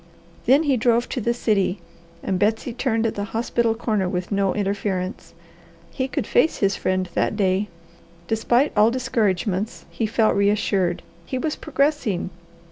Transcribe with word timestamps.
Then 0.47 0.63
he 0.63 0.77
drove 0.77 1.07
to 1.09 1.21
the 1.21 1.31
city 1.31 1.79
and 2.23 2.39
Betsy 2.39 2.73
turned 2.73 3.05
at 3.05 3.13
the 3.13 3.23
hospital 3.37 3.75
corner 3.75 4.09
with 4.09 4.31
no 4.31 4.55
interference. 4.55 5.35
He 5.91 6.07
could 6.07 6.25
face 6.25 6.57
his 6.57 6.75
friend 6.75 7.07
that 7.13 7.35
day. 7.37 7.67
Despite 8.27 8.75
all 8.75 8.89
discouragements 8.89 9.85
he 9.91 10.07
felt 10.07 10.33
reassured. 10.35 11.03
He 11.27 11.37
was 11.37 11.55
progressing. 11.55 12.31